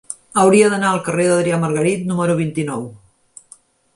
Hauria 0.43 0.69
d'anar 0.73 0.87
al 0.93 1.01
carrer 1.09 1.27
d'Adrià 1.31 1.59
Margarit 1.65 2.09
número 2.11 2.37
vint-i-nou. 2.39 2.87